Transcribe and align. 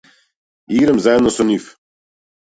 Играм 0.67 0.99
заедно 0.99 1.29
со 1.29 1.43
нив. 1.43 1.77